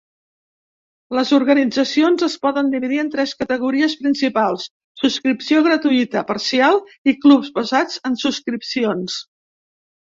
Les 1.17 1.33
organitzacions 1.37 2.23
es 2.29 2.37
poden 2.45 2.71
dividir 2.77 2.99
en 3.03 3.13
tres 3.17 3.35
categories 3.43 3.95
principals: 4.01 4.67
subscripció 5.03 5.63
gratuïta, 5.71 6.25
parcial 6.35 6.83
i 7.13 7.17
clubs 7.27 7.57
basats 7.61 8.05
en 8.13 8.23
subscripcions. 8.27 9.23